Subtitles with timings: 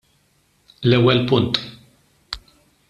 [0.85, 1.53] L-ewwel punt.